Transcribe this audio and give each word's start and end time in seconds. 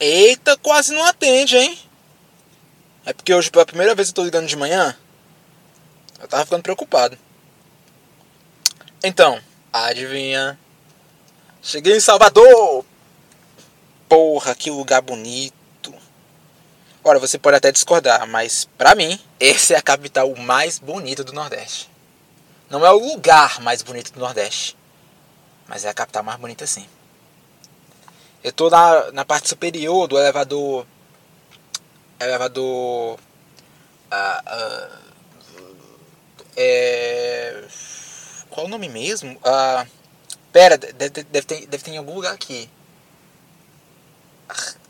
Eita, 0.00 0.56
quase 0.56 0.94
não 0.94 1.04
atende, 1.04 1.58
hein? 1.58 1.78
É 3.04 3.12
porque 3.12 3.34
hoje 3.34 3.50
pela 3.50 3.66
primeira 3.66 3.94
vez 3.94 4.08
eu 4.08 4.14
tô 4.14 4.24
ligando 4.24 4.46
de 4.46 4.56
manhã. 4.56 4.96
Eu 6.18 6.26
tava 6.26 6.44
ficando 6.44 6.62
preocupado. 6.62 7.18
Então, 9.04 9.38
adivinha? 9.70 10.58
Cheguei 11.62 11.96
em 11.96 12.00
Salvador! 12.00 12.84
Porra, 14.08 14.54
que 14.54 14.70
lugar 14.70 15.02
bonito. 15.02 15.94
Ora, 17.04 17.18
você 17.18 17.38
pode 17.38 17.58
até 17.58 17.70
discordar, 17.70 18.26
mas 18.26 18.64
pra 18.78 18.94
mim, 18.94 19.20
essa 19.38 19.74
é 19.74 19.76
a 19.76 19.82
capital 19.82 20.34
mais 20.34 20.78
bonita 20.78 21.22
do 21.22 21.34
Nordeste. 21.34 21.90
Não 22.70 22.86
é 22.86 22.90
o 22.90 22.98
lugar 22.98 23.60
mais 23.60 23.82
bonito 23.82 24.12
do 24.12 24.20
Nordeste, 24.20 24.76
mas 25.66 25.84
é 25.84 25.88
a 25.88 25.94
capital 25.94 26.22
mais 26.22 26.38
bonita 26.40 26.66
sim. 26.66 26.86
Eu 28.42 28.52
tô 28.52 28.70
na, 28.70 29.12
na 29.12 29.24
parte 29.24 29.48
superior 29.48 30.08
do 30.08 30.18
elevador. 30.18 30.86
Elevador. 32.18 33.18
Uh, 34.10 34.96
uh, 34.96 35.10
é, 36.56 37.64
qual 38.48 38.66
o 38.66 38.68
nome 38.68 38.88
mesmo? 38.88 39.32
Uh, 39.36 39.88
pera, 40.52 40.76
deve, 40.76 41.22
deve, 41.24 41.46
ter, 41.46 41.66
deve 41.66 41.84
ter 41.84 41.90
em 41.92 41.98
algum 41.98 42.14
lugar 42.14 42.32
aqui. 42.32 42.68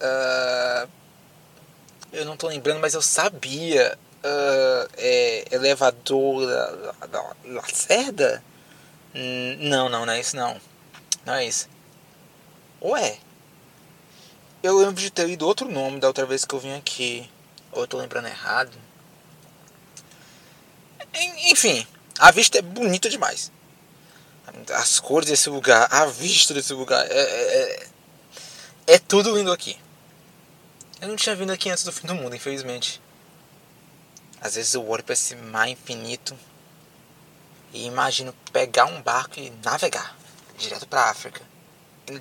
Uh, 0.00 0.88
eu 2.12 2.24
não 2.24 2.36
tô 2.36 2.48
lembrando, 2.48 2.80
mas 2.80 2.94
eu 2.94 3.02
sabia. 3.02 3.98
Uh, 4.24 4.90
é, 4.96 5.44
elevador 5.52 6.42
Lacerda? 7.44 8.42
Não, 9.60 9.88
não, 9.88 10.04
não 10.04 10.12
é 10.12 10.18
isso 10.18 10.34
não. 10.34 10.60
Não 11.24 11.34
é 11.34 11.46
isso. 11.46 11.68
Ou 12.80 12.96
é? 12.96 13.18
Eu 14.62 14.78
lembro 14.78 15.00
de 15.00 15.10
ter 15.10 15.26
lido 15.26 15.46
outro 15.46 15.70
nome 15.70 16.00
da 16.00 16.08
outra 16.08 16.26
vez 16.26 16.44
que 16.44 16.54
eu 16.54 16.58
vim 16.58 16.74
aqui. 16.74 17.28
Ou 17.72 17.82
eu 17.82 17.86
tô 17.86 17.98
lembrando 17.98 18.28
errado. 18.28 18.72
Enfim, 21.50 21.86
a 22.18 22.30
vista 22.30 22.58
é 22.58 22.62
bonita 22.62 23.08
demais. 23.08 23.52
As 24.74 24.98
cores 24.98 25.28
desse 25.28 25.50
lugar, 25.50 25.88
a 25.90 26.06
vista 26.06 26.54
desse 26.54 26.72
lugar, 26.72 27.06
é, 27.10 27.14
é, 27.14 27.86
é, 28.86 28.94
é 28.94 28.98
tudo 28.98 29.36
lindo 29.36 29.52
aqui. 29.52 29.78
Eu 31.00 31.08
não 31.08 31.16
tinha 31.16 31.36
vindo 31.36 31.52
aqui 31.52 31.68
antes 31.68 31.84
do 31.84 31.92
fim 31.92 32.06
do 32.06 32.14
mundo, 32.14 32.34
infelizmente. 32.34 33.00
Às 34.40 34.54
vezes 34.54 34.72
eu 34.74 34.86
olho 34.88 35.04
para 35.04 35.12
esse 35.12 35.34
mar 35.36 35.68
infinito 35.68 36.36
e 37.72 37.86
imagino 37.86 38.34
pegar 38.52 38.86
um 38.86 39.02
barco 39.02 39.38
e 39.38 39.50
navegar 39.62 40.16
direto 40.56 40.86
para 40.86 41.10
África. 41.10 41.42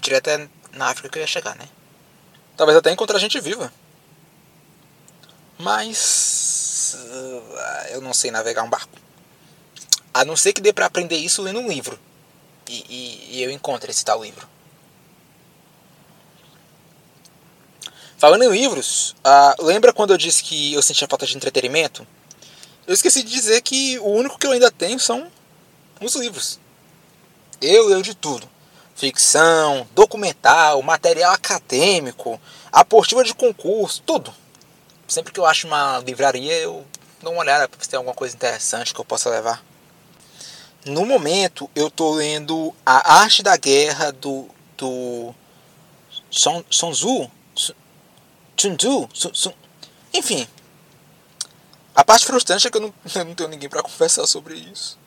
Direto 0.02 0.30
é 0.30 0.50
na 0.73 0.88
África 0.88 1.09
que 1.09 1.17
eu 1.17 1.22
ia 1.22 1.28
chegar, 1.28 1.56
né? 1.56 1.69
Talvez 2.55 2.77
até 2.77 2.91
encontrar 2.91 3.19
gente 3.19 3.39
viva. 3.39 3.71
Mas 5.57 6.97
uh, 6.97 7.87
eu 7.91 8.01
não 8.01 8.13
sei 8.13 8.31
navegar 8.31 8.63
um 8.63 8.69
barco. 8.69 8.97
A 10.13 10.23
não 10.23 10.35
ser 10.35 10.53
que 10.53 10.61
dê 10.61 10.71
para 10.71 10.85
aprender 10.85 11.17
isso 11.17 11.41
lendo 11.41 11.59
um 11.59 11.67
livro. 11.67 11.99
E, 12.67 12.85
e, 12.89 13.37
e 13.37 13.43
eu 13.43 13.51
encontro 13.51 13.89
esse 13.89 14.03
tal 14.03 14.23
livro. 14.23 14.47
Falando 18.17 18.43
em 18.43 18.49
livros, 18.49 19.15
uh, 19.25 19.63
lembra 19.63 19.93
quando 19.93 20.11
eu 20.11 20.17
disse 20.17 20.43
que 20.43 20.73
eu 20.73 20.81
sentia 20.81 21.07
falta 21.07 21.25
de 21.25 21.35
entretenimento? 21.35 22.07
Eu 22.88 22.94
esqueci 22.94 23.23
de 23.23 23.31
dizer 23.31 23.61
que 23.61 23.99
o 23.99 24.07
único 24.07 24.38
que 24.38 24.47
eu 24.47 24.51
ainda 24.51 24.71
tenho 24.71 24.99
são 24.99 25.29
os 25.99 26.15
livros. 26.15 26.59
Eu 27.61 27.88
leio 27.88 28.01
de 28.01 28.15
tudo: 28.15 28.49
ficção, 28.95 29.88
documental, 29.94 30.81
material 30.81 31.33
acadêmico, 31.33 32.39
apostila 32.72 33.23
de 33.23 33.35
concurso, 33.35 34.01
tudo. 34.03 34.33
Sempre 35.07 35.33
que 35.33 35.39
eu 35.39 35.45
acho 35.45 35.67
uma 35.67 36.00
livraria, 36.00 36.53
eu 36.53 36.85
dou 37.22 37.33
uma 37.33 37.41
olhada 37.41 37.67
para 37.67 37.78
ver 37.78 37.83
se 37.83 37.89
tem 37.89 37.97
alguma 37.97 38.16
coisa 38.16 38.35
interessante 38.35 38.94
que 38.94 39.00
eu 39.00 39.06
possa 39.06 39.29
levar. 39.29 39.63
No 40.85 41.06
momento, 41.06 41.69
eu 41.75 41.88
estou 41.88 42.13
lendo 42.13 42.73
A 42.85 43.19
Arte 43.22 43.44
da 43.44 43.57
Guerra 43.57 44.11
do, 44.11 44.47
do 44.78 45.33
Sun, 46.31 46.63
Sun 46.69 46.91
Tzu. 46.91 47.31
Sun 48.57 48.75
Tzu. 48.75 49.09
Sun, 49.13 49.33
Sun, 49.33 49.53
enfim. 50.13 50.47
A 51.94 52.03
parte 52.03 52.25
frustrante 52.25 52.67
é 52.67 52.72
que 52.72 52.77
eu 52.77 52.81
não, 52.81 52.94
eu 53.16 53.25
não 53.25 53.35
tenho 53.35 53.50
ninguém 53.50 53.69
para 53.69 53.81
conversar 53.83 54.25
sobre 54.25 54.56
isso. 54.56 54.97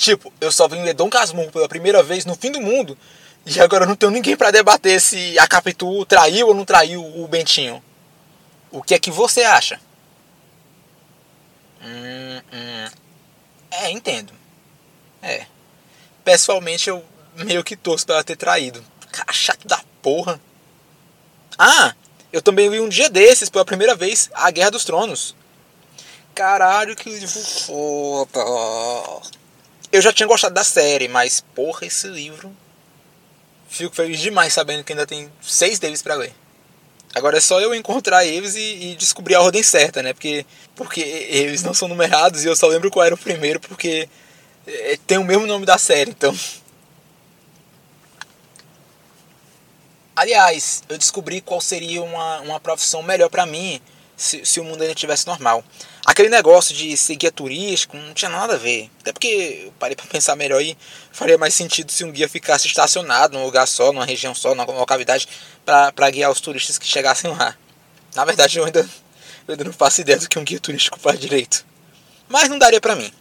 Tipo, 0.00 0.32
eu 0.40 0.50
só 0.50 0.66
vim 0.66 0.82
ler 0.82 0.94
Dom 0.94 1.10
Casmurro 1.10 1.52
pela 1.52 1.68
primeira 1.68 2.02
vez 2.02 2.24
no 2.24 2.34
fim 2.34 2.50
do 2.50 2.58
mundo 2.58 2.96
e 3.44 3.60
agora 3.60 3.84
não 3.84 3.94
tenho 3.94 4.10
ninguém 4.10 4.34
para 4.34 4.50
debater 4.50 4.98
se 4.98 5.38
a 5.38 5.46
Capitu 5.46 6.06
traiu 6.06 6.48
ou 6.48 6.54
não 6.54 6.64
traiu 6.64 7.04
o 7.04 7.28
Bentinho. 7.28 7.84
O 8.70 8.82
que 8.82 8.94
é 8.94 8.98
que 8.98 9.10
você 9.10 9.42
acha? 9.42 9.78
Hum, 11.82 12.40
hum. 12.50 12.90
É, 13.70 13.90
entendo. 13.90 14.32
É. 15.20 15.44
Pessoalmente 16.24 16.88
eu 16.88 17.04
meio 17.34 17.62
que 17.62 17.76
torço 17.76 18.06
pra 18.06 18.14
ela 18.14 18.24
ter 18.24 18.36
traído. 18.36 18.82
Cara, 19.12 19.30
chato 19.34 19.68
da 19.68 19.82
porra. 20.00 20.40
Ah, 21.58 21.94
eu 22.32 22.40
também 22.40 22.70
li 22.70 22.80
um 22.80 22.88
dia 22.88 23.10
desses, 23.10 23.50
pela 23.50 23.66
primeira 23.66 23.94
vez, 23.94 24.30
A 24.32 24.50
Guerra 24.50 24.70
dos 24.70 24.86
Tronos. 24.86 25.36
Caralho, 26.34 26.96
que 26.96 27.10
livro 27.10 27.28
foda. 27.28 28.40
Eu 29.92 30.00
já 30.00 30.12
tinha 30.12 30.26
gostado 30.26 30.54
da 30.54 30.62
série, 30.62 31.08
mas 31.08 31.40
porra, 31.54 31.86
esse 31.86 32.06
livro. 32.06 32.54
Fico 33.68 33.94
feliz 33.94 34.20
demais 34.20 34.52
sabendo 34.52 34.84
que 34.84 34.92
ainda 34.92 35.06
tem 35.06 35.30
seis 35.40 35.78
deles 35.78 36.02
para 36.02 36.14
ler. 36.14 36.34
Agora 37.14 37.38
é 37.38 37.40
só 37.40 37.60
eu 37.60 37.74
encontrar 37.74 38.24
eles 38.24 38.54
e, 38.54 38.92
e, 38.92 38.96
descobrir 38.96 39.34
a 39.34 39.40
ordem 39.40 39.62
certa, 39.62 40.02
né? 40.02 40.12
Porque, 40.12 40.46
porque 40.76 41.00
eles 41.00 41.62
não 41.62 41.74
são 41.74 41.88
numerados 41.88 42.44
e 42.44 42.48
eu 42.48 42.54
só 42.54 42.68
lembro 42.68 42.90
qual 42.90 43.04
era 43.04 43.14
o 43.14 43.18
primeiro 43.18 43.58
porque 43.58 44.08
é, 44.66 44.98
tem 45.06 45.18
o 45.18 45.24
mesmo 45.24 45.46
nome 45.46 45.66
da 45.66 45.76
série, 45.76 46.10
então. 46.10 46.36
Aliás, 50.14 50.84
eu 50.88 50.98
descobri 50.98 51.40
qual 51.40 51.60
seria 51.60 52.02
uma, 52.02 52.40
uma 52.40 52.60
profissão 52.60 53.02
melhor 53.02 53.28
para 53.28 53.46
mim 53.46 53.80
se, 54.16 54.44
se 54.44 54.60
o 54.60 54.64
mundo 54.64 54.82
ainda 54.82 54.94
tivesse 54.94 55.26
normal. 55.26 55.64
Aquele 56.04 56.28
negócio 56.28 56.74
de 56.74 56.96
ser 56.96 57.16
guia 57.16 57.30
turístico 57.30 57.96
não 57.96 58.14
tinha 58.14 58.30
nada 58.30 58.54
a 58.54 58.56
ver. 58.56 58.90
Até 59.00 59.12
porque 59.12 59.62
eu 59.66 59.72
parei 59.78 59.94
para 59.94 60.06
pensar 60.10 60.34
melhor 60.34 60.60
e 60.62 60.76
faria 61.12 61.36
mais 61.36 61.54
sentido 61.54 61.92
se 61.92 62.04
um 62.04 62.10
guia 62.10 62.28
ficasse 62.28 62.66
estacionado 62.66 63.36
num 63.36 63.44
lugar 63.44 63.66
só, 63.66 63.92
numa 63.92 64.04
região 64.04 64.34
só, 64.34 64.54
numa 64.54 64.64
localidade, 64.64 65.28
para 65.64 66.10
guiar 66.10 66.30
os 66.30 66.40
turistas 66.40 66.78
que 66.78 66.86
chegassem 66.86 67.30
lá. 67.30 67.56
Na 68.14 68.24
verdade, 68.24 68.58
eu 68.58 68.64
ainda, 68.64 68.80
eu 68.80 69.52
ainda 69.52 69.64
não 69.64 69.72
faço 69.72 70.00
ideia 70.00 70.18
do 70.18 70.28
que 70.28 70.38
um 70.38 70.44
guia 70.44 70.58
turístico 70.58 70.98
faz 70.98 71.18
direito. 71.20 71.64
Mas 72.28 72.48
não 72.48 72.58
daria 72.58 72.80
para 72.80 72.96
mim. 72.96 73.12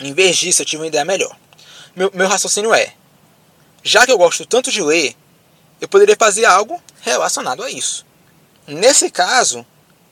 Em 0.00 0.12
vez 0.12 0.36
disso, 0.36 0.62
eu 0.62 0.66
tive 0.66 0.82
uma 0.82 0.88
ideia 0.88 1.04
melhor. 1.04 1.36
Meu, 1.94 2.10
meu 2.12 2.26
raciocínio 2.26 2.74
é: 2.74 2.92
já 3.82 4.04
que 4.04 4.10
eu 4.10 4.18
gosto 4.18 4.44
tanto 4.44 4.72
de 4.72 4.82
ler, 4.82 5.14
eu 5.80 5.86
poderia 5.86 6.16
fazer 6.16 6.44
algo 6.44 6.82
relacionado 7.02 7.62
a 7.62 7.70
isso. 7.70 8.04
Nesse 8.66 9.10
caso, 9.10 9.64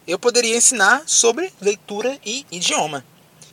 eu 0.07 0.19
poderia 0.19 0.57
ensinar 0.57 1.03
sobre 1.07 1.53
leitura 1.61 2.19
e 2.25 2.47
idioma. 2.51 3.05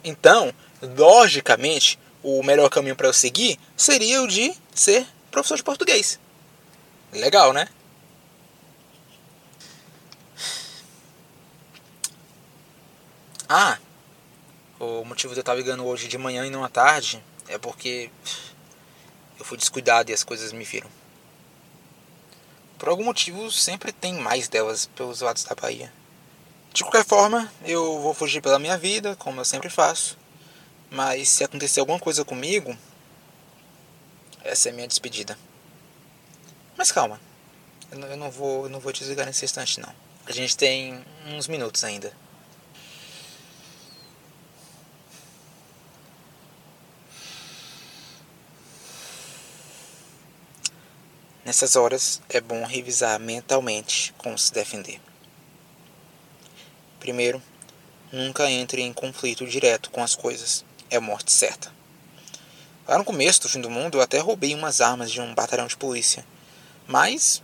Então, 0.03 0.53
logicamente, 0.81 1.99
o 2.23 2.41
melhor 2.43 2.69
caminho 2.69 2.95
para 2.95 3.07
eu 3.07 3.13
seguir 3.13 3.59
seria 3.75 4.21
o 4.21 4.27
de 4.27 4.53
ser 4.73 5.05
professor 5.31 5.57
de 5.57 5.63
português. 5.63 6.19
Legal, 7.11 7.53
né? 7.53 7.67
Ah, 13.47 13.79
o 14.79 15.03
motivo 15.03 15.33
de 15.33 15.39
eu 15.39 15.41
estar 15.41 15.55
ligando 15.55 15.85
hoje 15.85 16.07
de 16.07 16.17
manhã 16.17 16.45
e 16.45 16.51
não 16.51 16.63
à 16.63 16.69
tarde 16.69 17.23
é 17.47 17.57
porque 17.57 18.11
eu 19.39 19.45
fui 19.45 19.57
descuidado 19.57 20.11
e 20.11 20.13
as 20.13 20.23
coisas 20.23 20.53
me 20.53 20.63
viram. 20.63 20.89
Por 22.77 22.89
algum 22.89 23.03
motivo, 23.03 23.51
sempre 23.51 23.91
tem 23.91 24.13
mais 24.13 24.47
delas 24.47 24.85
pelos 24.85 25.21
lados 25.21 25.43
da 25.43 25.55
Bahia. 25.55 25.91
De 26.71 26.83
qualquer 26.83 27.03
forma, 27.03 27.51
eu 27.65 27.99
vou 27.99 28.13
fugir 28.13 28.41
pela 28.41 28.59
minha 28.59 28.77
vida, 28.77 29.15
como 29.15 29.41
eu 29.41 29.45
sempre 29.45 29.69
faço. 29.69 30.17
Mas 30.89 31.29
se 31.29 31.43
acontecer 31.43 31.79
alguma 31.79 31.99
coisa 31.99 32.23
comigo, 32.23 32.77
essa 34.43 34.69
é 34.69 34.71
minha 34.71 34.87
despedida. 34.87 35.37
Mas 36.77 36.91
calma, 36.91 37.19
eu 37.91 38.17
não 38.17 38.31
vou, 38.31 38.65
eu 38.65 38.69
não 38.69 38.79
vou 38.79 38.93
desligar 38.93 39.25
nesse 39.25 39.43
instante 39.45 39.79
não. 39.79 39.93
A 40.25 40.31
gente 40.31 40.55
tem 40.55 41.03
uns 41.25 41.47
minutos 41.47 41.83
ainda. 41.83 42.13
Nessas 51.43 51.75
horas 51.75 52.21
é 52.29 52.39
bom 52.39 52.63
revisar 52.63 53.19
mentalmente 53.19 54.13
como 54.19 54.37
se 54.37 54.53
defender. 54.53 55.01
Primeiro, 56.99 57.41
nunca 58.11 58.49
entre 58.49 58.81
em 58.81 58.93
conflito 58.93 59.45
direto 59.47 59.89
com 59.89 60.03
as 60.03 60.15
coisas. 60.15 60.65
É 60.89 60.99
morte 60.99 61.31
certa. 61.31 61.71
Lá 62.87 62.97
no 62.97 63.05
começo 63.05 63.41
do 63.41 63.49
fim 63.49 63.61
do 63.61 63.69
mundo, 63.69 63.97
eu 63.97 64.01
até 64.01 64.17
roubei 64.19 64.55
umas 64.55 64.81
armas 64.81 65.11
de 65.11 65.21
um 65.21 65.33
batalhão 65.33 65.67
de 65.67 65.77
polícia. 65.77 66.25
Mas 66.87 67.41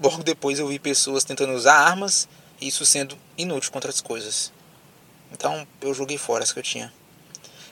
logo 0.00 0.22
depois 0.22 0.58
eu 0.58 0.68
vi 0.68 0.78
pessoas 0.78 1.24
tentando 1.24 1.52
usar 1.52 1.74
armas 1.74 2.28
e 2.60 2.68
isso 2.68 2.86
sendo 2.86 3.18
inútil 3.36 3.72
contra 3.72 3.90
as 3.90 4.00
coisas. 4.00 4.52
Então 5.32 5.66
eu 5.80 5.92
joguei 5.92 6.16
fora 6.16 6.44
as 6.44 6.52
que 6.52 6.58
eu 6.60 6.62
tinha. 6.62 6.92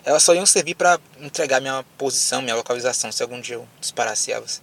Elas 0.05 0.25
só 0.25 0.35
iam 0.35 0.45
servir 0.45 0.75
para 0.75 0.99
entregar 1.21 1.61
minha 1.61 1.85
posição, 1.97 2.43
minha 2.43 2.57
localização, 2.57 3.13
se 3.13 3.23
algum 3.23 3.41
dia 3.41 3.55
eu 3.55 3.69
disparasse 3.81 4.33
elas. 4.33 4.61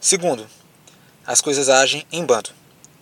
Segundo, 0.00 0.48
as 1.24 1.40
coisas 1.40 1.68
agem 1.68 2.04
em 2.10 2.24
bando. 2.24 2.57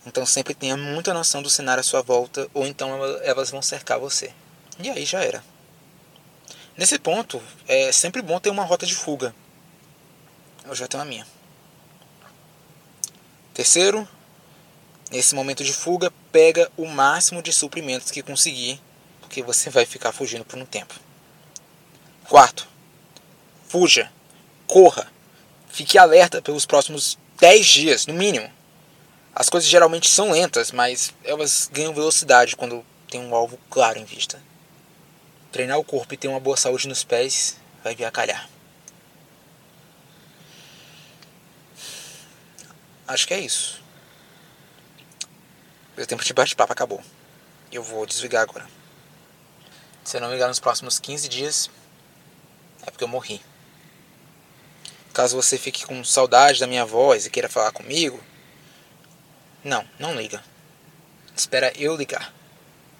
Então 0.07 0.25
sempre 0.25 0.53
tenha 0.53 0.77
muita 0.77 1.13
noção 1.13 1.41
do 1.41 1.49
cenário 1.49 1.81
à 1.81 1.83
sua 1.83 2.01
volta, 2.01 2.49
ou 2.53 2.65
então 2.65 2.97
elas 3.23 3.51
vão 3.51 3.61
cercar 3.61 3.99
você. 3.99 4.31
E 4.79 4.89
aí 4.89 5.05
já 5.05 5.21
era. 5.21 5.43
Nesse 6.77 6.97
ponto, 6.97 7.43
é 7.67 7.91
sempre 7.91 8.21
bom 8.21 8.39
ter 8.39 8.49
uma 8.49 8.63
rota 8.63 8.85
de 8.85 8.95
fuga. 8.95 9.35
Eu 10.65 10.73
já 10.73 10.87
tenho 10.87 11.03
a 11.03 11.05
minha. 11.05 11.27
Terceiro, 13.53 14.07
nesse 15.11 15.35
momento 15.35 15.61
de 15.61 15.73
fuga, 15.73 16.09
pega 16.31 16.71
o 16.77 16.85
máximo 16.85 17.41
de 17.41 17.51
suprimentos 17.51 18.09
que 18.09 18.23
conseguir, 18.23 18.81
porque 19.19 19.43
você 19.43 19.69
vai 19.69 19.85
ficar 19.85 20.13
fugindo 20.13 20.45
por 20.45 20.57
um 20.57 20.65
tempo. 20.65 20.93
Quarto, 22.29 22.65
fuja, 23.67 24.09
corra, 24.67 25.11
fique 25.67 25.97
alerta 25.97 26.41
pelos 26.41 26.65
próximos 26.65 27.17
10 27.39 27.65
dias, 27.65 28.07
no 28.07 28.13
mínimo. 28.13 28.56
As 29.39 29.49
coisas 29.49 29.69
geralmente 29.69 30.09
são 30.09 30.31
lentas, 30.31 30.71
mas 30.71 31.13
elas 31.23 31.69
ganham 31.71 31.93
velocidade 31.93 32.55
quando 32.55 32.83
tem 33.07 33.21
um 33.21 33.35
alvo 33.35 33.59
claro 33.69 33.99
em 33.99 34.03
vista. 34.03 34.41
Treinar 35.51 35.77
o 35.77 35.83
corpo 35.83 36.11
e 36.11 36.17
ter 36.17 36.27
uma 36.27 36.39
boa 36.39 36.57
saúde 36.57 36.87
nos 36.87 37.03
pés 37.03 37.55
vai 37.83 37.95
vir 37.95 38.05
a 38.05 38.09
calhar. 38.09 38.49
Acho 43.07 43.27
que 43.27 43.33
é 43.35 43.39
isso. 43.39 43.79
O 45.95 46.05
tempo 46.07 46.23
de 46.23 46.33
bate-papo 46.33 46.73
acabou. 46.73 47.03
Eu 47.71 47.83
vou 47.83 48.07
desligar 48.07 48.41
agora. 48.41 48.67
Se 50.03 50.17
eu 50.17 50.21
não 50.21 50.33
engano, 50.33 50.47
nos 50.47 50.59
próximos 50.59 50.97
15 50.97 51.29
dias 51.29 51.69
é 52.81 52.89
porque 52.89 53.03
eu 53.03 53.07
morri. 53.07 53.39
Caso 55.13 55.35
você 55.35 55.59
fique 55.59 55.85
com 55.85 56.03
saudade 56.03 56.59
da 56.59 56.65
minha 56.65 56.87
voz 56.87 57.27
e 57.27 57.29
queira 57.29 57.47
falar 57.47 57.71
comigo, 57.71 58.19
não, 59.67 59.87
não 59.99 60.15
liga. 60.15 60.43
Espera 61.35 61.71
eu 61.75 61.95
ligar. 61.95 62.33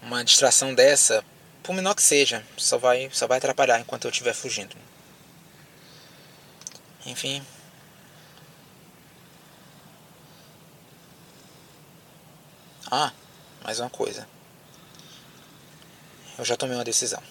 Uma 0.02 0.24
distração 0.24 0.76
dessa, 0.76 1.24
por 1.64 1.74
menor 1.74 1.96
que 1.96 2.02
seja, 2.02 2.46
só 2.56 2.78
vai, 2.78 3.10
só 3.12 3.26
vai 3.26 3.40
atrapalhar 3.40 3.80
enquanto 3.80 4.06
eu 4.06 4.12
estiver 4.12 4.34
fugindo. 4.34 4.76
Enfim, 7.06 7.44
Ah, 12.90 13.12
mais 13.66 13.82
uma 13.82 13.90
coisa. 13.90 14.26
Eu 16.38 16.46
já 16.46 16.56
tomei 16.56 16.78
uma 16.78 16.86
decisão. 16.86 17.22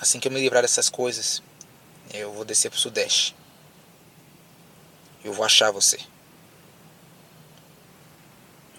Assim 0.00 0.20
que 0.20 0.28
eu 0.28 0.32
me 0.32 0.40
livrar 0.40 0.62
dessas 0.62 0.88
coisas, 0.88 1.42
eu 2.12 2.32
vou 2.32 2.44
descer 2.44 2.70
pro 2.70 2.78
Sudeste. 2.78 3.34
Eu 5.24 5.32
vou 5.32 5.44
achar 5.44 5.72
você. 5.72 5.98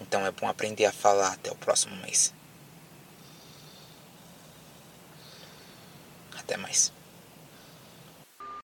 Então 0.06 0.24
é 0.24 0.30
bom 0.30 0.48
aprender 0.48 0.86
a 0.86 0.92
falar 0.92 1.32
até 1.32 1.50
o 1.50 1.56
próximo 1.56 1.96
mês. 1.96 2.32
Até 6.38 6.56
mais. 6.56 6.95